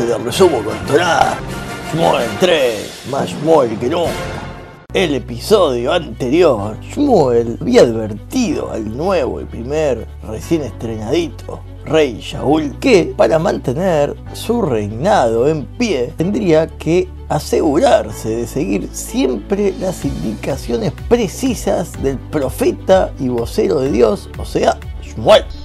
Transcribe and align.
te 0.00 0.06
lo 0.06 0.18
resumo 0.18 0.62
con. 0.62 0.74
Shmuel 1.92 2.28
3, 2.40 3.06
más 3.10 3.28
Shmuel 3.28 3.78
que 3.78 3.88
nunca. 3.88 4.10
El 4.94 5.14
episodio 5.14 5.92
anterior, 5.92 6.76
Shmuel 6.80 7.58
había 7.60 7.82
advertido 7.82 8.70
al 8.72 8.96
nuevo 8.96 9.40
y 9.40 9.44
primer 9.44 10.06
recién 10.26 10.62
estrenadito 10.62 11.60
rey 11.84 12.20
Shaul 12.20 12.78
que 12.78 13.12
para 13.16 13.38
mantener 13.38 14.14
su 14.32 14.62
reinado 14.62 15.48
en 15.48 15.64
pie 15.64 16.12
tendría 16.16 16.66
que 16.66 17.08
asegurarse 17.28 18.28
de 18.28 18.46
seguir 18.46 18.88
siempre 18.92 19.74
las 19.80 20.04
indicaciones 20.04 20.92
precisas 21.08 22.00
del 22.02 22.18
profeta 22.18 23.12
y 23.18 23.28
vocero 23.28 23.80
de 23.80 23.92
Dios, 23.92 24.28
o 24.38 24.44
sea, 24.44 24.78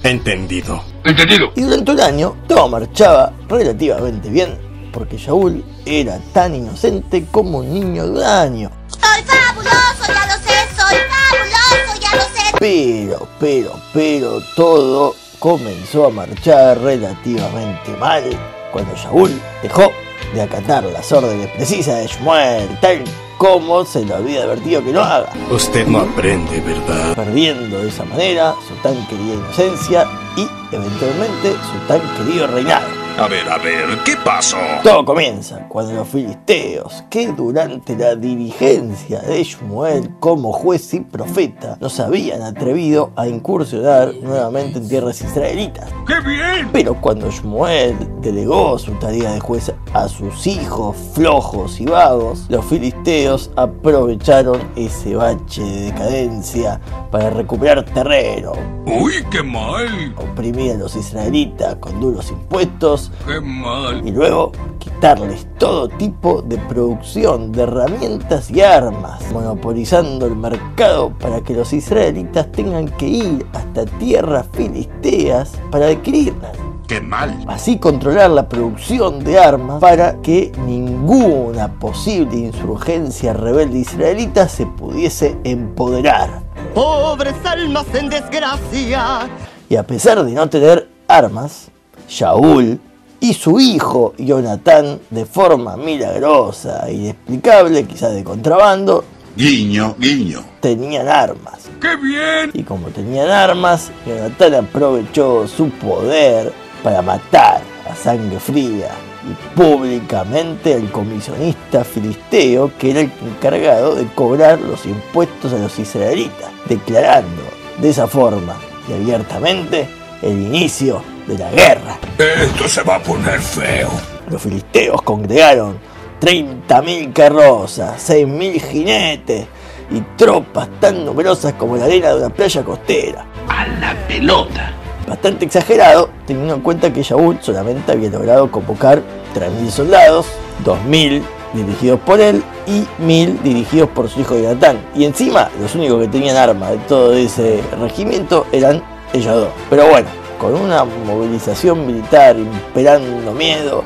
Entendido. 0.02 0.82
Entendido. 1.04 1.50
Y 1.54 1.62
durante 1.62 1.92
un 1.92 2.00
año 2.00 2.36
todo 2.46 2.68
marchaba 2.68 3.32
relativamente 3.48 4.28
bien, 4.28 4.58
porque 4.92 5.16
Shaul 5.16 5.64
era 5.84 6.18
tan 6.32 6.54
inocente 6.54 7.24
como 7.30 7.58
un 7.58 7.72
niño 7.72 8.04
de 8.04 8.10
un 8.10 8.22
año. 8.22 8.70
Soy 8.88 9.22
fabuloso, 9.22 10.06
ya 10.08 10.26
lo 10.26 10.42
sé, 10.42 10.58
soy 10.76 10.96
fabuloso, 11.10 12.00
ya 12.00 12.16
lo 12.16 12.22
sé. 12.22 12.56
Pero, 12.58 13.28
pero, 13.38 13.72
pero 13.92 14.40
todo 14.54 15.14
comenzó 15.38 16.06
a 16.06 16.10
marchar 16.10 16.80
relativamente 16.80 17.90
mal 17.98 18.24
cuando 18.72 18.94
Shaul 18.96 19.30
dejó 19.62 19.92
de 20.34 20.42
acatar 20.42 20.84
las 20.84 21.10
órdenes 21.12 21.48
precisas 21.52 21.98
de 22.00 22.06
Shmuel, 22.06 22.78
tal 22.80 23.04
como 23.38 23.84
se 23.84 24.04
lo 24.04 24.16
había 24.16 24.42
advertido 24.44 24.82
que 24.84 24.92
no 24.92 25.00
haga, 25.00 25.30
Usted 25.50 25.86
no 25.86 25.98
aprende, 26.00 26.60
¿verdad? 26.60 27.14
perdiendo 27.14 27.78
de 27.78 27.88
esa 27.88 28.04
manera 28.04 28.54
su 28.66 28.74
tan 28.76 28.94
querida 29.06 29.34
inocencia 29.34 30.06
y 30.36 30.46
eventualmente 30.74 31.52
su 31.52 31.78
tan 31.86 32.00
querido 32.16 32.46
reinado. 32.46 32.86
A 33.18 33.28
ver, 33.28 33.48
a 33.48 33.56
ver, 33.56 33.86
¿qué 34.04 34.14
pasó? 34.22 34.58
Todo 34.82 35.02
comienza 35.06 35.66
cuando 35.68 35.94
los 35.94 36.06
filisteos, 36.06 37.02
que 37.08 37.28
durante 37.28 37.96
la 37.96 38.14
dirigencia 38.14 39.20
de 39.22 39.42
Shmuel 39.42 40.10
como 40.20 40.52
juez 40.52 40.92
y 40.92 41.00
profeta, 41.00 41.78
no 41.80 41.88
se 41.88 42.02
habían 42.02 42.42
atrevido 42.42 43.12
a 43.16 43.26
incursionar 43.26 44.12
nuevamente 44.22 44.76
en 44.80 44.88
tierras 44.88 45.22
israelitas. 45.22 45.88
¡Qué 46.06 46.20
bien! 46.28 46.68
Pero 46.74 47.00
cuando 47.00 47.30
Shmuel 47.30 47.96
delegó 48.20 48.78
su 48.78 48.92
tarea 48.98 49.32
de 49.32 49.40
juez 49.40 49.72
a 49.92 50.08
sus 50.08 50.46
hijos 50.46 50.96
flojos 51.14 51.80
y 51.80 51.86
vagos, 51.86 52.46
los 52.48 52.64
filisteos 52.66 53.50
aprovecharon 53.56 54.60
ese 54.76 55.14
bache 55.16 55.62
de 55.62 55.80
decadencia 55.86 56.80
para 57.10 57.30
recuperar 57.30 57.84
terreno, 57.84 58.52
¡Uy, 58.86 59.14
qué 59.30 59.42
mal! 59.42 60.14
oprimir 60.16 60.72
a 60.72 60.74
los 60.74 60.94
israelitas 60.96 61.76
con 61.76 62.00
duros 62.00 62.30
impuestos 62.30 63.10
¡Qué 63.26 63.40
mal! 63.40 64.06
y 64.06 64.10
luego 64.12 64.52
quitarles 64.78 65.46
todo 65.58 65.88
tipo 65.88 66.42
de 66.42 66.58
producción 66.58 67.52
de 67.52 67.62
herramientas 67.62 68.50
y 68.50 68.60
armas, 68.60 69.22
monopolizando 69.32 70.26
el 70.26 70.36
mercado 70.36 71.10
para 71.18 71.40
que 71.40 71.54
los 71.54 71.72
israelitas 71.72 72.50
tengan 72.52 72.88
que 72.88 73.08
ir 73.08 73.46
hasta 73.52 73.84
tierras 73.98 74.46
filisteas 74.52 75.52
para 75.70 75.88
adquirirlas. 75.88 76.52
¡Qué 76.86 77.00
mal! 77.00 77.44
Así 77.48 77.78
controlar 77.78 78.30
la 78.30 78.48
producción 78.48 79.24
de 79.24 79.40
armas 79.40 79.80
para 79.80 80.20
que 80.22 80.52
ninguna 80.66 81.72
posible 81.80 82.36
insurgencia 82.36 83.32
rebelde 83.32 83.78
israelita 83.78 84.48
se 84.48 84.66
pudiese 84.66 85.36
empoderar. 85.42 86.42
Pobres 86.74 87.34
almas 87.44 87.86
en 87.92 88.08
desgracia. 88.08 89.28
Y 89.68 89.74
a 89.74 89.84
pesar 89.84 90.22
de 90.24 90.30
no 90.32 90.48
tener 90.48 90.88
armas, 91.08 91.68
Shaul 92.08 92.78
y 93.18 93.34
su 93.34 93.58
hijo 93.58 94.14
Jonatán, 94.16 95.00
de 95.10 95.26
forma 95.26 95.76
milagrosa 95.76 96.88
e 96.88 96.92
inexplicable, 96.94 97.84
quizás 97.84 98.14
de 98.14 98.22
contrabando, 98.22 99.04
Guiño, 99.36 99.96
guiño. 99.98 100.40
tenían 100.60 101.08
armas. 101.08 101.68
¡Qué 101.80 101.96
bien! 101.96 102.52
Y 102.54 102.62
como 102.62 102.88
tenían 102.88 103.28
armas, 103.28 103.90
Jonatán 104.06 104.54
aprovechó 104.54 105.46
su 105.48 105.68
poder 105.70 106.52
para 106.82 107.02
matar 107.02 107.60
a 107.90 107.94
sangre 107.94 108.38
fría 108.40 108.90
y 109.28 109.56
públicamente 109.56 110.74
al 110.74 110.90
comisionista 110.90 111.84
filisteo 111.84 112.70
que 112.78 112.90
era 112.90 113.00
el 113.00 113.12
encargado 113.22 113.94
de 113.94 114.06
cobrar 114.14 114.60
los 114.60 114.86
impuestos 114.86 115.52
a 115.52 115.58
los 115.58 115.78
israelitas, 115.78 116.50
declarando 116.68 117.42
de 117.78 117.90
esa 117.90 118.06
forma 118.06 118.56
y 118.88 118.92
abiertamente 118.92 119.88
el 120.22 120.32
inicio 120.32 121.02
de 121.26 121.38
la 121.38 121.50
guerra. 121.50 121.98
Esto 122.18 122.68
se 122.68 122.82
va 122.82 122.96
a 122.96 123.02
poner 123.02 123.40
feo. 123.40 123.90
Los 124.30 124.42
filisteos 124.42 125.02
congregaron 125.02 125.78
30.000 126.20 127.12
carrozas, 127.12 128.08
6.000 128.08 128.60
jinetes 128.60 129.46
y 129.90 130.00
tropas 130.16 130.68
tan 130.80 131.04
numerosas 131.04 131.54
como 131.54 131.76
la 131.76 131.84
arena 131.84 132.10
de 132.10 132.16
una 132.16 132.30
playa 132.30 132.64
costera. 132.64 133.26
A 133.48 133.66
la 133.66 133.94
pelota. 134.08 134.72
Bastante 135.06 135.44
exagerado, 135.44 136.10
teniendo 136.26 136.54
en 136.54 136.60
cuenta 136.60 136.92
que 136.92 137.02
Shaul 137.02 137.38
solamente 137.40 137.92
había 137.92 138.10
logrado 138.10 138.50
convocar 138.50 139.02
3.000 139.34 139.70
soldados, 139.70 140.26
2.000 140.64 141.22
dirigidos 141.54 142.00
por 142.00 142.20
él 142.20 142.42
y 142.66 142.84
1.000 143.02 143.40
dirigidos 143.42 143.88
por 143.90 144.08
su 144.08 144.20
hijo 144.20 144.36
Jonatán. 144.36 144.78
Y 144.94 145.04
encima, 145.04 145.48
los 145.60 145.74
únicos 145.74 146.02
que 146.02 146.08
tenían 146.08 146.36
armas 146.36 146.72
de 146.72 146.78
todo 146.78 147.14
ese 147.14 147.62
regimiento 147.80 148.46
eran 148.52 148.82
ellos 149.12 149.34
dos. 149.34 149.48
Pero 149.70 149.88
bueno, 149.88 150.08
con 150.40 150.54
una 150.54 150.84
movilización 150.84 151.86
militar 151.86 152.36
imperando 152.36 153.32
miedo, 153.32 153.84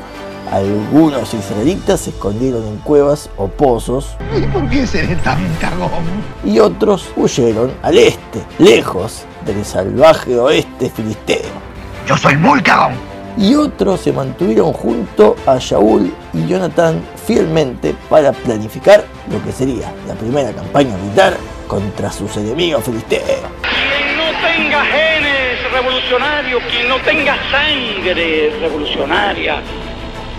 algunos 0.50 1.32
israelitas 1.32 2.00
se 2.00 2.10
escondieron 2.10 2.66
en 2.66 2.76
cuevas 2.78 3.30
o 3.36 3.46
pozos 3.46 4.16
¿Y 4.36 4.40
por 4.48 4.68
qué 4.68 4.84
seré 4.84 5.14
tan 5.16 5.38
cagón? 5.60 5.90
y 6.44 6.58
otros 6.58 7.04
huyeron 7.16 7.70
al 7.82 7.98
este, 7.98 8.42
lejos 8.58 9.22
del 9.44 9.64
salvaje 9.64 10.36
oeste 10.38 10.90
filisteo. 10.90 11.50
Yo 12.06 12.16
soy 12.16 12.36
muy 12.36 12.62
cagón. 12.62 12.94
Y 13.36 13.54
otros 13.54 14.00
se 14.00 14.12
mantuvieron 14.12 14.72
junto 14.72 15.36
a 15.46 15.56
Shaul 15.58 16.12
y 16.34 16.46
Jonathan 16.46 17.00
fielmente 17.26 17.94
para 18.08 18.32
planificar 18.32 19.04
lo 19.30 19.42
que 19.44 19.52
sería 19.52 19.92
la 20.06 20.14
primera 20.14 20.52
campaña 20.52 20.96
militar 20.96 21.36
contra 21.68 22.10
sus 22.10 22.36
enemigos 22.36 22.84
filisteos. 22.84 23.22
Quien 23.62 24.16
no 24.16 24.24
tenga 24.46 24.84
genes 24.84 25.72
revolucionarios, 25.72 26.62
quien 26.64 26.88
no 26.88 26.96
tenga 26.98 27.36
sangre 27.50 28.52
revolucionaria, 28.60 29.62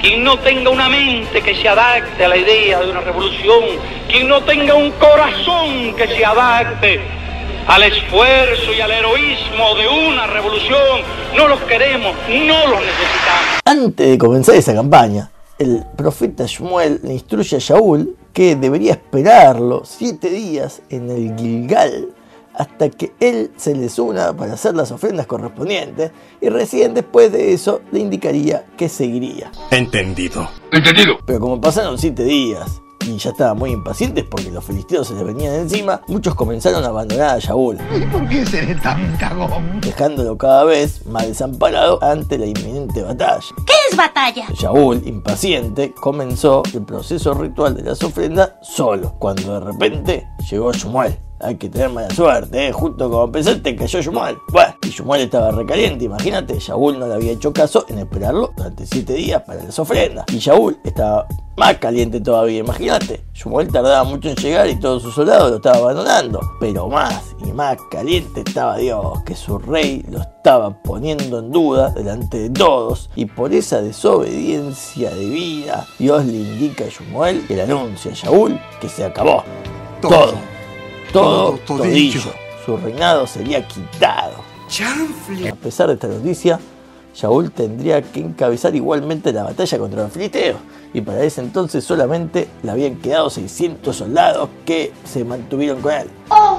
quien 0.02 0.24
no 0.24 0.38
tenga 0.40 0.70
una 0.70 0.90
mente 0.90 1.42
que 1.42 1.56
se 1.56 1.70
adapte 1.70 2.26
a 2.26 2.28
la 2.28 2.38
idea 2.38 2.82
de 2.82 2.92
una 2.92 3.02
revolución, 3.02 3.64
quien 4.10 4.28
no 4.28 4.42
tenga 4.42 4.74
un 4.74 4.92
corazón 4.92 5.96
que 5.96 6.08
se 6.08 6.26
adapte 6.26 7.21
al 7.68 7.84
esfuerzo 7.84 8.74
y 8.76 8.82
al 8.82 8.92
heroísmo 8.92 9.76
de 9.76 9.88
una 9.88 10.28
revolución, 10.28 11.02
no 11.36 11.48
los 11.48 11.60
queremos, 11.62 12.16
no 12.28 12.68
los 12.68 12.80
necesitamos. 12.80 13.62
Antes 13.66 14.10
de 14.10 14.18
comenzar 14.18 14.56
esa 14.56 14.74
campaña, 14.74 15.32
el 15.60 15.84
profeta 15.96 16.46
Shmuel 16.46 17.00
le 17.04 17.14
instruye 17.14 17.58
a 17.58 17.60
Shaul 17.60 18.16
que 18.34 18.56
debería 18.56 18.94
esperarlo 18.94 19.84
siete 19.86 20.30
días 20.30 20.82
en 20.90 21.10
el 21.10 21.38
Gilgal 21.38 22.10
hasta 22.54 22.90
que 22.90 23.14
él 23.20 23.52
se 23.56 23.76
les 23.76 23.98
una 23.98 24.34
para 24.36 24.54
hacer 24.54 24.76
las 24.76 24.92
ofrendas 24.92 25.26
correspondientes 25.26 26.12
y 26.42 26.50
recién 26.50 26.94
después 26.94 27.32
de 27.32 27.54
eso 27.54 27.82
le 27.92 28.00
indicaría 28.00 28.66
que 28.78 28.90
seguiría. 28.90 29.52
Entendido. 29.72 30.50
Entendido. 30.72 31.18
Pero 31.26 31.40
como 31.40 31.62
pasaron 31.62 31.98
siete 31.98 32.24
días 32.24 32.82
y 33.12 33.18
ya 33.18 33.32
estaban 33.32 33.58
muy 33.58 33.72
impacientes 33.72 34.26
porque 34.30 34.52
los 34.52 34.64
filisteos 34.64 35.08
se 35.08 35.14
les 35.14 35.24
venían 35.24 35.54
encima, 35.56 36.02
muchos 36.08 36.36
comenzaron 36.36 36.84
a 36.84 36.88
abandonar 36.88 37.36
a 37.36 37.40
Shaul, 37.40 37.78
¿Y 37.96 38.06
por 38.06 38.28
qué 38.28 38.46
seré 38.46 38.76
tan 38.76 39.16
cagón? 39.18 39.82
dejándolo 39.82 40.38
cada 40.38 40.64
vez 40.64 41.06
más 41.06 41.28
desamparado 41.28 42.02
ante 42.04 42.38
la 42.38 42.46
inminente 42.46 43.04
batalla. 43.04 43.42
¿Qué 43.66 43.74
es 43.90 43.98
batalla? 43.98 44.48
Shaul, 44.54 45.02
impaciente, 45.08 45.94
comenzó 45.94 46.64
el 46.74 46.84
proceso 46.84 47.34
ritual 47.34 47.76
de 47.76 47.84
las 47.84 48.02
ofrendas 48.04 48.54
solo, 48.62 49.16
cuando 49.20 49.54
de 49.54 49.60
repente 49.60 50.28
llegó 50.50 50.72
Shmuel. 50.72 51.18
Hay 51.44 51.56
que 51.56 51.70
tener 51.70 51.90
mala 51.90 52.10
suerte, 52.12 52.68
¿eh? 52.68 52.72
Justo 52.72 53.10
como 53.10 53.32
pensaste 53.32 53.76
cayó 53.76 54.02
Shmuel. 54.02 54.38
Bueno, 54.52 54.76
y 54.84 54.90
Shmuel 54.90 55.22
estaba 55.22 55.52
recaliente, 55.52 56.06
imagínate, 56.06 56.60
Shaul 56.60 57.00
no 57.00 57.08
le 57.08 57.16
había 57.16 57.32
hecho 57.32 57.52
caso 57.52 57.86
en 57.90 58.00
esperarlo 58.00 58.54
durante 58.56 58.86
siete 58.86 59.14
días 59.14 59.42
para 59.42 59.64
las 59.64 59.78
ofrendas. 59.80 60.26
Y 60.32 60.38
Shaul 60.38 60.78
estaba 60.84 61.28
más 61.58 61.78
caliente 61.78 62.22
todavía, 62.22 62.60
imagínate. 62.60 63.24
Shmuel 63.34 63.72
tardaba 63.72 64.04
mucho 64.04 64.30
en 64.30 64.36
llegar 64.36 64.70
y 64.70 64.80
todos 64.80 65.02
sus 65.02 65.16
soldados 65.16 65.50
lo 65.50 65.58
estaban 65.58 65.80
abandonando. 65.80 66.40
Pero 66.60 66.88
más 66.88 67.36
y 67.44 67.52
más 67.52 67.78
caliente 67.90 68.44
estaba 68.46 68.78
Dios, 68.78 69.24
que 69.26 69.36
su 69.36 69.58
rey 69.58 70.06
lo 70.10 70.22
estaba 70.22 70.82
poniendo 70.84 71.40
en 71.40 71.52
duda 71.52 71.90
delante 71.90 72.38
de 72.38 72.50
todos. 72.52 73.10
Y 73.16 73.26
por 73.26 73.54
esa 73.54 73.82
desobediencia 73.82 75.12
divina, 75.16 75.86
Dios 75.98 76.26
le 76.26 76.38
indica 76.38 76.86
a 76.86 77.48
que 77.48 77.56
le 77.56 77.62
anuncia 77.64 78.12
a 78.12 78.14
Shaul 78.14 78.60
que 78.80 78.90
se 78.90 79.06
acabó. 79.06 79.44
Todo. 80.02 80.12
Todo, 80.12 80.34
Todo, 81.12 81.58
todillo. 81.66 81.84
todillo. 81.84 82.22
Su 82.66 82.78
reinado 82.78 83.28
sería 83.28 83.68
quitado. 83.68 84.36
A 85.50 85.56
pesar 85.56 85.88
de 85.88 85.96
esta 85.96 86.08
noticia, 86.08 86.60
Shaul 87.14 87.52
tendría 87.52 88.02
que 88.02 88.22
encabezar 88.22 88.76
igualmente 88.76 89.34
la 89.34 89.44
batalla 89.44 89.78
contra 89.78 90.04
los 90.04 90.12
filisteos, 90.14 90.58
y 90.94 91.02
para 91.02 91.24
ese 91.24 91.42
entonces 91.42 91.84
solamente 91.84 92.48
le 92.64 92.72
habían 92.72 92.96
quedado 92.96 93.30
600 93.30 93.96
soldados 93.96 94.50
que 94.66 94.94
se 95.04 95.26
mantuvieron 95.26 95.82
con 95.82 95.94
él. 95.94 96.10
¡Oh! 96.30 96.51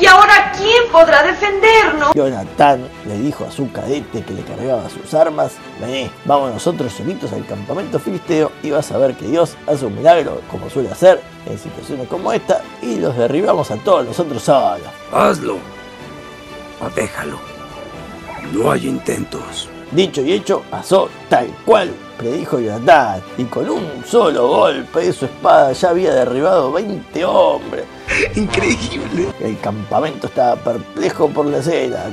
¿Y 0.00 0.06
ahora 0.06 0.52
quién 0.56 0.90
podrá 0.90 1.22
defendernos? 1.22 2.14
Jonatán 2.14 2.88
le 3.06 3.18
dijo 3.18 3.44
a 3.44 3.50
su 3.50 3.70
cadete 3.70 4.22
que 4.22 4.32
le 4.32 4.42
cargaba 4.42 4.88
sus 4.88 5.12
armas, 5.12 5.52
vení, 5.80 6.10
vamos 6.24 6.52
nosotros 6.52 6.92
solitos 6.92 7.32
al 7.32 7.44
campamento 7.46 7.98
filisteo 7.98 8.52
y 8.62 8.70
vas 8.70 8.90
a 8.90 8.98
ver 8.98 9.14
que 9.14 9.26
Dios 9.26 9.56
hace 9.66 9.84
un 9.84 9.94
milagro 9.94 10.40
como 10.50 10.70
suele 10.70 10.90
hacer 10.90 11.20
en 11.46 11.58
situaciones 11.58 12.08
como 12.08 12.32
esta 12.32 12.62
y 12.80 12.96
los 12.96 13.16
derribamos 13.16 13.70
a 13.70 13.76
todos 13.76 14.06
nosotros 14.06 14.42
solos. 14.42 14.80
Hazlo. 15.12 15.58
O 16.80 16.88
déjalo. 16.94 17.38
No 18.52 18.70
hay 18.70 18.88
intentos. 18.88 19.68
Dicho 19.92 20.22
y 20.22 20.32
hecho, 20.32 20.62
pasó 20.70 21.10
tal 21.28 21.48
cual 21.66 21.92
predijo 22.16 22.58
Jonatán, 22.58 23.20
y 23.36 23.44
con 23.44 23.68
un 23.68 24.02
solo 24.06 24.48
golpe 24.48 25.00
de 25.00 25.12
su 25.12 25.26
espada 25.26 25.72
ya 25.72 25.90
había 25.90 26.14
derribado 26.14 26.72
20 26.72 27.24
hombres. 27.26 27.84
Increíble. 28.34 29.28
El 29.38 29.60
campamento 29.60 30.28
estaba 30.28 30.56
perplejo 30.56 31.28
por 31.28 31.44
la 31.44 31.58
escena. 31.58 32.04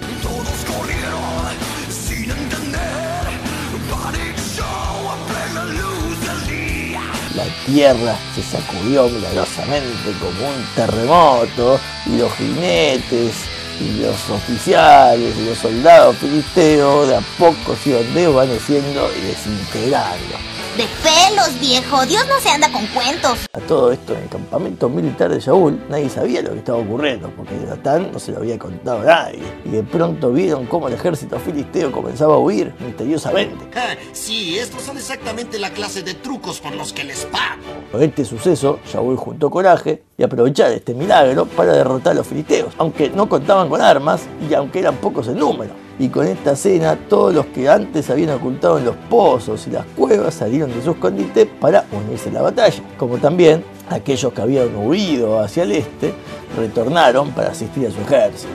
La 7.36 7.46
tierra 7.66 8.16
se 8.36 8.44
sacudió 8.44 9.08
milagrosamente 9.08 10.12
como 10.20 10.50
un 10.50 10.66
terremoto 10.76 11.80
y 12.08 12.18
los 12.18 12.34
jinetes 12.34 13.59
y 13.80 14.02
los 14.02 14.30
oficiales 14.30 15.36
y 15.38 15.46
los 15.46 15.58
soldados 15.58 16.18
filisteos 16.18 17.08
de 17.08 17.16
a 17.16 17.22
poco 17.38 17.76
se 17.76 17.92
iban 17.92 18.14
desvaneciendo 18.14 19.10
y 19.18 19.22
desintegrando. 19.22 20.36
De 20.80 20.88
pelos, 21.04 21.60
viejo. 21.60 22.06
Dios 22.06 22.26
no 22.30 22.40
se 22.40 22.48
anda 22.48 22.72
con 22.72 22.88
cuentos. 22.88 23.40
A 23.52 23.60
todo 23.60 23.92
esto, 23.92 24.14
en 24.14 24.24
el 24.24 24.30
campamento 24.30 24.88
militar 24.88 25.30
de 25.30 25.42
Shaul, 25.42 25.78
nadie 25.90 26.10
sabía 26.10 26.42
lo 26.42 26.52
que 26.52 26.60
estaba 26.60 26.78
ocurriendo, 26.78 27.30
porque 27.36 27.60
Jonatán 27.60 28.14
no 28.14 28.18
se 28.18 28.32
lo 28.32 28.38
había 28.38 28.58
contado 28.58 29.02
a 29.02 29.04
nadie. 29.04 29.44
Y 29.66 29.72
de 29.72 29.84
pronto 29.84 30.32
vieron 30.32 30.68
cómo 30.68 30.88
el 30.88 30.94
ejército 30.94 31.38
filisteo 31.38 31.92
comenzaba 31.92 32.36
a 32.36 32.38
huir 32.38 32.74
misteriosamente. 32.80 33.58
Ah, 33.76 33.98
sí, 34.14 34.58
estos 34.58 34.82
son 34.84 34.96
exactamente 34.96 35.60
la 35.60 35.72
clase 35.72 36.02
de 36.02 36.14
trucos 36.14 36.62
por 36.62 36.74
los 36.74 36.94
que 36.94 37.04
les 37.04 37.26
pago. 37.26 37.62
Con 37.92 38.02
este 38.02 38.24
suceso, 38.24 38.80
Shaul 38.90 39.18
juntó 39.18 39.50
coraje 39.50 40.04
y 40.18 40.24
aprovechar 40.24 40.72
este 40.72 40.94
milagro 40.94 41.46
para 41.46 41.74
derrotar 41.74 42.14
a 42.14 42.16
los 42.16 42.28
filisteos, 42.28 42.74
aunque 42.78 43.10
no 43.10 43.28
contaban 43.28 43.68
con 43.68 43.82
armas 43.82 44.22
y 44.50 44.54
aunque 44.54 44.80
eran 44.80 44.96
pocos 44.96 45.28
en 45.28 45.40
número. 45.40 45.89
Y 46.00 46.08
con 46.08 46.26
esta 46.26 46.56
cena, 46.56 46.98
todos 47.10 47.34
los 47.34 47.48
que 47.48 47.68
antes 47.68 48.10
habían 48.10 48.30
ocultado 48.30 48.78
en 48.78 48.86
los 48.86 48.96
pozos 49.10 49.68
y 49.68 49.72
las 49.72 49.86
cuevas 49.98 50.34
salieron 50.34 50.74
de 50.74 50.82
su 50.82 50.92
escondite 50.92 51.46
para 51.46 51.84
unirse 51.92 52.30
a 52.30 52.34
la 52.34 52.42
batalla, 52.42 52.82
como 52.98 53.18
también 53.18 53.66
aquellos 53.90 54.32
que 54.32 54.42
habían 54.42 54.74
huido 54.78 55.40
hacia 55.40 55.64
el 55.64 55.74
este 55.74 56.14
retornaron 56.58 57.32
para 57.32 57.50
asistir 57.50 57.88
a 57.88 57.92
su 57.92 58.00
ejército. 58.00 58.50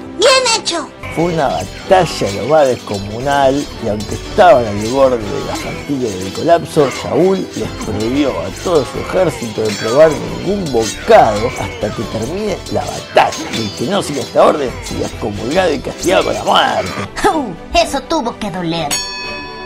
Hecho. 0.56 0.88
Fue 1.14 1.32
una 1.32 1.48
batalla 1.48 2.32
lo 2.36 2.48
más 2.48 2.66
descomunal 2.66 3.66
y 3.84 3.88
aunque 3.88 4.14
estaban 4.14 4.66
al 4.66 4.86
borde 4.88 5.18
de 5.18 5.44
la 5.46 5.54
fatiga 5.54 6.08
y 6.08 6.24
del 6.24 6.32
colapso, 6.32 6.88
Shaul 6.90 7.46
les 7.56 7.68
prohibió 7.84 8.30
a 8.30 8.48
todo 8.62 8.84
su 8.84 8.98
ejército 8.98 9.62
de 9.62 9.70
probar 9.74 10.10
ningún 10.12 10.64
bocado 10.72 11.48
hasta 11.60 11.94
que 11.94 12.02
termine 12.04 12.56
la 12.72 12.84
batalla. 12.84 13.50
Y 13.52 13.62
el 13.62 13.70
que 13.76 13.86
no 13.86 14.02
siga 14.02 14.20
esta 14.20 14.44
orden 14.44 14.70
sería 14.84 15.06
excomulgado 15.06 15.72
y 15.72 15.78
castigado 15.78 16.24
con 16.24 16.34
la 16.34 16.44
muerte. 16.44 16.90
Uh, 17.32 17.78
eso 17.78 18.00
tuvo 18.02 18.38
que 18.38 18.50
doler. 18.50 18.88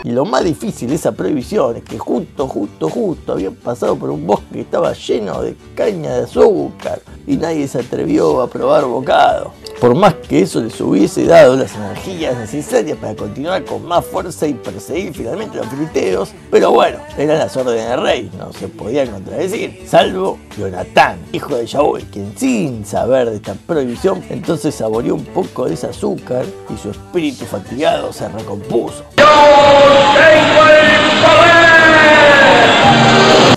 Y 0.03 0.11
lo 0.11 0.23
más 0.23 0.43
difícil 0.43 0.89
de 0.89 0.95
esa 0.95 1.11
prohibición 1.11 1.75
es 1.77 1.83
que 1.83 1.99
justo, 1.99 2.47
justo, 2.47 2.89
justo 2.89 3.33
habían 3.33 3.55
pasado 3.55 3.97
por 3.97 4.09
un 4.09 4.25
bosque 4.25 4.45
que 4.53 4.61
estaba 4.61 4.93
lleno 4.93 5.41
de 5.41 5.55
caña 5.75 6.13
de 6.13 6.23
azúcar 6.23 7.01
y 7.27 7.35
nadie 7.35 7.67
se 7.67 7.79
atrevió 7.79 8.41
a 8.41 8.47
probar 8.49 8.85
bocado. 8.85 9.51
Por 9.79 9.95
más 9.95 10.13
que 10.15 10.41
eso 10.41 10.61
les 10.61 10.79
hubiese 10.81 11.25
dado 11.25 11.55
las 11.55 11.73
energías 11.75 12.37
necesarias 12.37 12.97
para 12.97 13.15
continuar 13.15 13.63
con 13.63 13.85
más 13.85 14.05
fuerza 14.05 14.45
y 14.45 14.53
perseguir 14.53 15.13
finalmente 15.13 15.57
los 15.57 15.67
filisteos, 15.67 16.31
pero 16.51 16.71
bueno, 16.71 16.97
eran 17.17 17.39
las 17.39 17.55
órdenes 17.55 17.89
del 17.89 18.01
rey, 18.01 18.31
no 18.37 18.51
se 18.51 18.67
podían 18.67 19.07
contradecir, 19.07 19.83
salvo 19.85 20.37
Jonatán, 20.57 21.19
hijo 21.31 21.55
de 21.55 21.65
Shaul, 21.65 22.03
quien 22.05 22.37
sin 22.37 22.85
saber 22.85 23.29
de 23.29 23.37
esta 23.37 23.53
prohibición, 23.53 24.21
entonces 24.29 24.75
saboreó 24.75 25.15
un 25.15 25.25
poco 25.25 25.65
de 25.65 25.75
ese 25.75 25.87
azúcar 25.87 26.45
y 26.69 26.77
su 26.77 26.89
espíritu 26.91 27.45
fatigado 27.45 28.11
se 28.11 28.27
recompuso. 28.27 29.05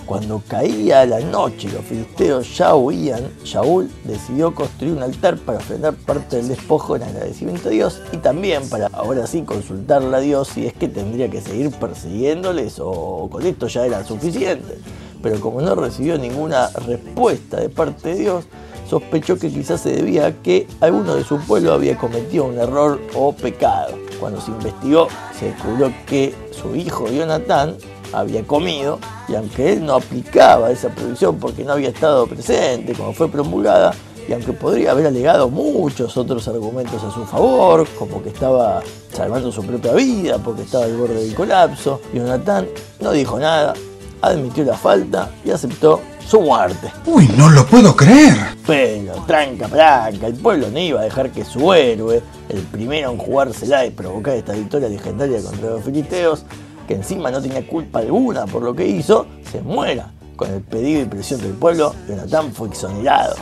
Cuando 0.07 0.43
caía 0.47 1.07
la 1.07 1.21
noche 1.21 1.69
y 1.69 1.71
los 1.71 1.85
filisteos 1.85 2.57
ya 2.57 2.75
huían, 2.75 3.31
Shaul 3.45 3.91
decidió 4.05 4.55
construir 4.55 4.93
un 4.93 5.03
altar 5.03 5.39
para 5.39 5.59
ofrendar 5.59 5.95
parte 5.95 6.37
del 6.37 6.49
despojo 6.49 6.97
en 6.97 7.05
agradecimiento 7.05 7.69
a 7.69 7.73
Dios 7.73 8.03
y 8.13 8.19
también 8.19 8.69
para 8.69 8.89
ahora 8.89 9.27
sí 9.27 9.43
consultarle 9.43 10.15
a 10.15 10.21
Dios 10.21 10.49
si 10.49 10.67
es 10.67 10.75
que 10.75 10.89
tendría 10.89 11.31
que 11.31 11.41
seguir 11.41 11.71
persiguiéndoles 11.71 12.79
o 12.79 13.29
con 13.31 13.47
esto 13.47 13.69
ya 13.69 13.87
era 13.87 14.05
suficiente. 14.05 14.79
Pero 15.23 15.41
como 15.41 15.63
no 15.63 15.75
recibió 15.75 16.19
ninguna 16.19 16.69
respuesta 16.87 17.59
de 17.59 17.71
parte 17.71 18.11
de 18.11 18.15
Dios, 18.17 18.45
sospechó 18.93 19.39
que 19.39 19.49
quizás 19.49 19.81
se 19.81 19.91
debía 19.91 20.27
a 20.27 20.33
que 20.33 20.67
alguno 20.81 21.15
de 21.15 21.25
su 21.25 21.39
pueblo 21.39 21.73
había 21.73 21.97
cometido 21.97 22.45
un 22.45 22.59
error 22.59 23.01
o 23.15 23.33
pecado. 23.33 23.95
Cuando 24.21 24.39
se 24.39 24.51
investigó, 24.51 25.09
se 25.39 25.47
descubrió 25.47 25.91
que 26.05 26.35
su 26.51 26.77
hijo 26.77 27.09
Jonatán 27.09 27.75
había 28.13 28.43
comido 28.43 28.99
y 29.29 29.35
aunque 29.35 29.73
él 29.73 29.87
no 29.87 29.95
aplicaba 29.95 30.71
esa 30.71 30.91
prohibición 30.91 31.39
porque 31.39 31.65
no 31.65 31.73
había 31.73 31.89
estado 31.89 32.27
presente 32.27 32.93
como 32.93 33.15
fue 33.15 33.31
promulgada, 33.31 33.95
y 34.29 34.35
aunque 34.35 34.53
podría 34.53 34.91
haber 34.91 35.07
alegado 35.07 35.49
muchos 35.49 36.15
otros 36.19 36.47
argumentos 36.47 37.03
a 37.03 37.11
su 37.11 37.25
favor, 37.25 37.89
como 37.99 38.23
que 38.23 38.29
estaba 38.29 38.83
salvando 39.11 39.51
su 39.51 39.65
propia 39.65 39.95
vida 39.95 40.37
porque 40.37 40.63
estaba 40.63 40.85
al 40.85 40.99
borde 40.99 41.15
del 41.15 41.35
colapso, 41.35 41.99
Jonatán 42.13 42.69
no 43.01 43.13
dijo 43.13 43.39
nada, 43.39 43.73
admitió 44.21 44.65
la 44.65 44.77
falta 44.77 45.31
y 45.47 45.51
aceptó 45.51 46.03
su 46.27 46.41
muerte. 46.41 46.93
Uy, 47.07 47.29
no 47.37 47.51
lo 47.51 47.67
puedo 47.67 47.95
creer. 47.95 48.37
Pero, 48.67 49.15
tranca, 49.27 49.69
tranca, 49.69 50.27
el 50.27 50.35
pueblo 50.35 50.69
no 50.71 50.79
iba 50.79 51.01
a 51.01 51.05
dejar 51.05 51.31
que 51.31 51.45
su 51.45 51.73
héroe, 51.73 52.23
el 52.49 52.61
primero 52.63 53.11
en 53.11 53.19
jugársela 53.19 53.87
y 53.87 53.91
provocar 53.91 54.35
esta 54.35 54.53
victoria 54.53 54.89
legendaria 54.89 55.43
contra 55.43 55.71
los 55.71 55.85
filisteos, 55.85 56.45
que 56.87 56.95
encima 56.95 57.31
no 57.31 57.41
tenía 57.41 57.67
culpa 57.67 58.01
alguna 58.01 58.47
por 58.47 58.63
lo 58.63 58.75
que 58.75 58.87
hizo, 58.87 59.27
se 59.51 59.61
muera. 59.61 60.11
Con 60.37 60.51
el 60.51 60.63
pedido 60.63 61.03
y 61.03 61.05
presión 61.05 61.41
del 61.41 61.53
pueblo, 61.53 61.95
Jonatán 62.09 62.53
fue 62.53 62.69
exonerado. 62.69 63.35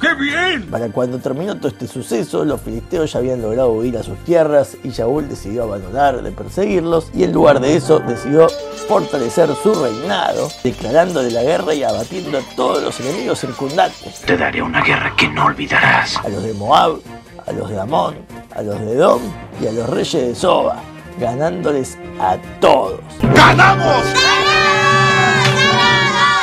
¡Qué 0.00 0.14
bien! 0.14 0.70
Para 0.70 0.88
cuando 0.90 1.18
terminó 1.18 1.56
todo 1.56 1.68
este 1.68 1.86
suceso, 1.86 2.44
los 2.44 2.60
filisteos 2.60 3.12
ya 3.12 3.18
habían 3.18 3.42
logrado 3.42 3.70
huir 3.72 3.96
a 3.98 4.02
sus 4.02 4.18
tierras 4.24 4.76
y 4.82 4.90
Shaul 4.90 5.28
decidió 5.28 5.64
abandonar 5.64 6.22
de 6.22 6.30
perseguirlos 6.32 7.10
y 7.14 7.24
en 7.24 7.32
lugar 7.32 7.60
de 7.60 7.76
eso 7.76 8.00
decidió 8.00 8.48
fortalecer 8.88 9.48
su 9.62 9.74
reinado, 9.74 10.48
declarándole 10.62 11.30
la 11.30 11.42
guerra 11.42 11.74
y 11.74 11.82
abatiendo 11.82 12.38
a 12.38 12.42
todos 12.56 12.82
los 12.82 12.98
enemigos 13.00 13.40
circundantes, 13.40 14.20
Te 14.26 14.36
daré 14.36 14.62
una 14.62 14.82
guerra 14.82 15.14
que 15.16 15.28
no 15.28 15.44
olvidarás. 15.46 16.16
a 16.16 16.28
los 16.28 16.42
de 16.42 16.54
Moab, 16.54 17.00
a 17.46 17.52
los 17.52 17.68
de 17.70 17.78
Amón, 17.80 18.16
a 18.54 18.62
los 18.62 18.80
de 18.80 18.92
Edom 18.92 19.20
y 19.60 19.66
a 19.66 19.72
los 19.72 19.88
reyes 19.88 20.12
de 20.28 20.34
Soba, 20.34 20.76
ganándoles 21.20 21.98
a 22.20 22.36
todos. 22.60 23.00
¡Ganamos! 23.34 24.04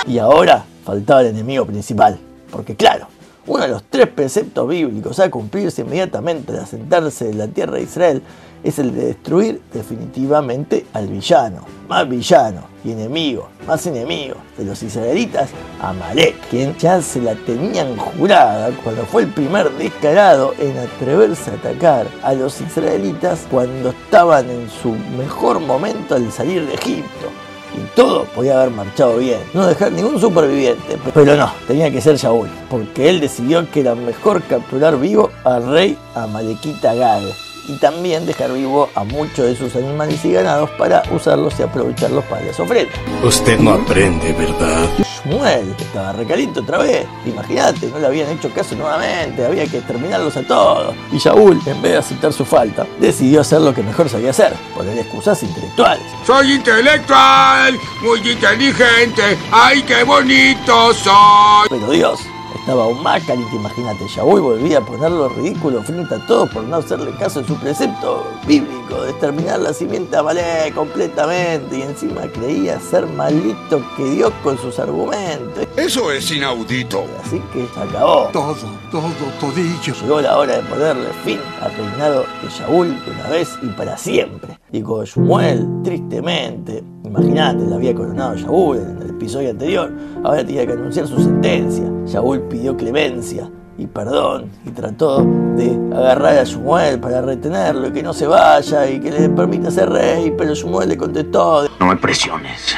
Y 0.08 0.20
ahora 0.20 0.64
faltaba 0.86 1.22
el 1.22 1.28
enemigo 1.28 1.66
principal. 1.66 2.20
Porque 2.52 2.76
claro, 2.76 3.08
uno 3.48 3.64
de 3.64 3.70
los 3.70 3.84
tres 3.84 4.08
preceptos 4.08 4.68
bíblicos 4.68 5.20
a 5.20 5.30
cumplirse 5.30 5.82
inmediatamente 5.82 6.52
al 6.52 6.60
asentarse 6.60 7.30
en 7.30 7.38
la 7.38 7.48
tierra 7.48 7.76
de 7.76 7.84
Israel 7.84 8.22
es 8.64 8.80
el 8.80 8.96
de 8.96 9.06
destruir 9.06 9.62
definitivamente 9.72 10.88
al 10.94 11.08
villano, 11.08 11.62
más 11.88 12.10
villano 12.10 12.62
y 12.84 12.92
enemigo, 12.92 13.48
más 13.68 13.86
enemigo 13.86 14.38
de 14.58 14.66
los 14.66 14.82
israelitas, 14.82 15.52
Amalek, 15.80 16.36
quien 16.50 16.76
ya 16.78 17.00
se 17.00 17.22
la 17.22 17.36
tenían 17.36 17.96
jurada 17.96 18.72
cuando 18.84 19.06
fue 19.06 19.24
el 19.24 19.34
primer 19.34 19.70
descarado 19.74 20.56
en 20.58 20.76
atreverse 20.80 21.52
a 21.52 21.54
atacar 21.54 22.08
a 22.24 22.34
los 22.34 22.60
israelitas 22.60 23.46
cuando 23.52 23.90
estaban 23.90 24.50
en 24.50 24.68
su 24.70 24.94
mejor 25.16 25.60
momento 25.60 26.16
al 26.16 26.32
salir 26.32 26.66
de 26.66 26.74
Egipto 26.74 27.45
y 27.74 27.96
todo 27.96 28.26
podía 28.26 28.60
haber 28.60 28.72
marchado 28.72 29.18
bien. 29.18 29.40
No 29.54 29.68
dejar 29.68 29.92
ningún 29.92 30.20
superviviente. 30.20 30.98
Pero 31.14 31.36
no, 31.36 31.52
tenía 31.68 31.92
que 31.92 32.02
ser 32.02 32.18
Shaul, 32.18 32.50
porque 32.70 33.10
él 33.10 33.20
decidió 33.20 33.70
que 33.72 33.82
era 33.82 33.96
mejor 33.96 34.44
capturar 34.44 35.00
vivo 35.00 35.32
al 35.44 35.70
rey 35.70 35.98
Amalekita 36.16 36.94
Gag 36.94 37.24
y 37.68 37.78
también 37.78 38.26
dejar 38.26 38.54
vivo 38.54 38.90
a 38.96 39.04
muchos 39.04 39.46
de 39.46 39.56
sus 39.56 39.76
animales 39.76 40.24
y 40.24 40.32
ganados 40.32 40.70
para 40.72 41.04
usarlos 41.12 41.60
y 41.60 41.64
aprovecharlos 41.64 42.24
para 42.26 42.46
las 42.46 42.60
ofrendas. 42.60 42.96
Usted 43.24 43.60
no 43.60 43.74
aprende, 43.74 44.34
¿verdad? 44.34 45.05
Shmuel 45.26 45.76
estaba 45.80 46.14
recaliente 46.14 46.60
otra 46.60 46.78
vez. 46.78 47.06
Imagínate, 47.26 47.88
no 47.88 48.00
le 48.00 48.08
habían 48.08 48.30
hecho 48.30 48.50
caso 48.52 48.76
nuevamente, 48.76 49.46
había 49.46 49.66
que 49.66 49.82
terminarlos 49.82 50.38
a 50.38 50.44
todos. 50.44 50.96
Y 51.12 51.18
Shaul, 51.18 51.60
en 51.66 51.82
vez 51.82 51.94
de 51.94 51.98
aceptar 51.98 52.34
su 52.34 52.46
falta, 52.46 52.86
decidió 53.00 53.42
hacer 53.42 53.62
lo 53.62 53.74
que 53.74 53.82
mejor 53.82 54.10
sabía 54.10 54.30
hacer, 54.30 54.54
poner 54.76 54.98
excusas 54.98 55.42
intelectuales. 55.44 56.06
Soy 56.26 56.54
intelectual, 56.54 57.78
muy 58.02 58.20
inteligente. 58.30 59.38
¡Ay, 59.52 59.82
qué 59.84 60.04
bonito 60.04 60.94
soy! 60.94 61.68
Pero 61.70 61.90
Dios, 61.90 62.20
estaba 62.58 62.84
aún 62.84 63.02
más 63.04 63.24
caliente, 63.24 63.56
imagínate. 63.56 64.08
Shaul 64.08 64.42
volvía 64.42 64.80
a 64.80 64.82
ponerlo 64.82 65.30
ridículo 65.30 65.84
frente 65.84 66.16
a 66.16 66.26
todos 66.26 66.50
por 66.50 66.64
no 66.64 66.78
hacerle 66.78 67.12
caso 67.18 67.42
a 67.42 67.44
su 67.44 67.56
precepto 67.56 68.26
bíblico 68.48 69.02
de 69.04 69.12
exterminar 69.12 69.60
la 69.60 69.74
simiente 69.74 70.16
amalé 70.18 70.72
completamente 70.74 71.78
y 71.78 71.82
encima 71.82 72.22
creía 72.34 72.80
ser 72.80 73.06
malito 73.08 73.84
que 73.96 74.04
Dios 74.06 74.32
con 74.44 74.58
sus 74.58 74.80
argumentos. 74.80 75.68
Eso 75.76 76.12
es 76.12 76.32
inaudito. 76.32 77.06
Así 77.24 77.42
que 77.52 77.68
se 77.74 77.80
acabó. 77.80 78.30
Todo, 78.32 78.56
todo, 78.92 79.10
todillo. 79.40 79.94
Llegó 80.02 80.22
la 80.22 80.38
hora 80.38 80.58
de 80.58 80.64
ponerle 80.64 81.10
fin 81.24 81.40
al 81.62 81.76
reinado 81.76 82.26
de 82.42 82.50
Shaul 82.50 83.06
de 83.06 83.12
una 83.12 83.30
vez 83.30 83.50
y 83.62 83.68
para 83.68 83.98
siempre. 83.98 84.60
Y 84.72 84.82
con 84.82 85.06
Shmuel, 85.06 85.68
tristemente, 85.84 86.84
imagínate, 87.18 87.66
la 87.66 87.76
había 87.76 87.96
coronado 87.96 88.36
Shaul 88.36 88.78
en 88.78 89.02
el 89.02 89.10
episodio 89.12 89.52
anterior, 89.52 89.92
ahora 90.24 90.46
tenía 90.46 90.66
que 90.66 90.74
anunciar 90.74 91.08
su 91.08 91.22
sentencia. 91.22 91.86
Shaul 92.06 92.42
pidió 92.42 92.76
clemencia 92.76 93.50
y 93.78 93.88
perdón 93.88 94.50
y 94.66 94.72
trató 94.72 95.24
de 95.56 95.78
agarrar 95.94 96.40
a 96.40 96.44
Shmuel 96.44 97.00
para 97.00 97.22
retenerlo 97.22 97.88
y 97.88 97.92
que 97.92 98.04
no 98.04 98.14
se 98.14 98.28
vaya 98.28 98.90
y 98.90 99.00
que 99.00 99.12
le 99.12 99.30
permita 99.30 99.72
ser 99.72 99.90
rey, 99.90 100.34
pero 100.38 100.54
Shmuel 100.54 100.90
le 100.90 100.98
contestó. 100.98 101.68
No 101.80 101.88
me 101.88 101.96
presiones. 101.96 102.76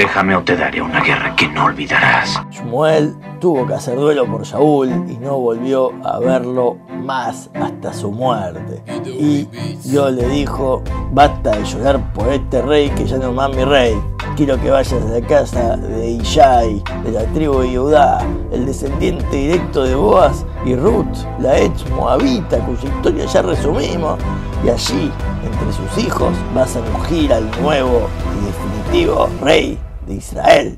Déjame 0.00 0.34
o 0.34 0.42
te 0.42 0.56
daré 0.56 0.80
una 0.80 1.02
guerra 1.02 1.36
que 1.36 1.46
no 1.46 1.66
olvidarás. 1.66 2.40
Shmuel 2.50 3.14
tuvo 3.38 3.66
que 3.66 3.74
hacer 3.74 3.96
duelo 3.96 4.24
por 4.24 4.44
Shaul 4.44 4.88
y 4.88 5.18
no 5.18 5.36
volvió 5.36 5.92
a 6.02 6.18
verlo 6.18 6.78
más 7.04 7.50
hasta 7.52 7.92
su 7.92 8.10
muerte. 8.10 8.82
Y 9.04 9.46
Dios 9.84 10.12
le 10.12 10.26
dijo, 10.30 10.82
basta 11.12 11.50
de 11.50 11.64
llorar 11.66 12.14
por 12.14 12.32
este 12.32 12.62
rey 12.62 12.88
que 12.88 13.04
ya 13.04 13.18
no 13.18 13.30
más 13.32 13.54
mi 13.54 13.62
rey. 13.62 13.94
Quiero 14.38 14.58
que 14.58 14.70
vayas 14.70 15.02
a 15.02 15.20
la 15.20 15.20
casa 15.26 15.76
de 15.76 16.12
Ishai, 16.12 16.82
de 17.04 17.12
la 17.12 17.24
tribu 17.34 17.58
de 17.58 17.76
Judá, 17.76 18.26
el 18.52 18.64
descendiente 18.64 19.36
directo 19.36 19.84
de 19.84 19.96
Boaz 19.96 20.46
y 20.64 20.76
Ruth, 20.76 21.26
la 21.40 21.58
ex 21.58 21.86
moabita, 21.90 22.56
cuya 22.60 22.88
historia 22.88 23.26
ya 23.26 23.42
resumimos. 23.42 24.18
Y 24.64 24.70
allí, 24.70 25.12
entre 25.44 25.72
sus 25.74 26.02
hijos, 26.02 26.32
vas 26.54 26.74
a 26.74 26.80
ungir 26.80 27.34
al 27.34 27.50
nuevo 27.60 28.08
y 28.40 28.46
definitivo 28.46 29.28
rey 29.42 29.78
de 30.10 30.16
Israel. 30.16 30.76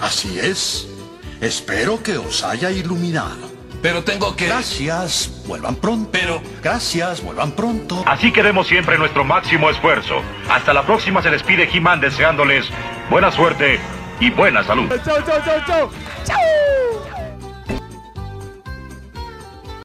Así 0.00 0.38
es. 0.38 0.88
Espero 1.40 2.02
que 2.02 2.16
os 2.16 2.42
haya 2.42 2.70
iluminado. 2.70 3.54
Pero 3.82 4.02
tengo 4.02 4.34
que... 4.34 4.46
Gracias, 4.46 5.42
vuelvan 5.46 5.76
pronto. 5.76 6.08
Pero... 6.10 6.40
Gracias, 6.62 7.22
vuelvan 7.22 7.52
pronto. 7.52 8.02
Así 8.06 8.32
queremos 8.32 8.66
siempre 8.66 8.98
nuestro 8.98 9.24
máximo 9.24 9.68
esfuerzo. 9.68 10.22
Hasta 10.48 10.72
la 10.72 10.84
próxima 10.84 11.22
se 11.22 11.30
despide 11.30 11.68
He-Man 11.70 12.00
deseándoles 12.00 12.66
buena 13.10 13.30
suerte 13.30 13.78
y 14.18 14.30
buena 14.30 14.64
salud. 14.64 14.88
¡Chau, 15.04 15.22
chau, 15.26 15.40
chau, 15.44 15.60
chau! 15.66 15.90
¡Chau! 16.24 16.65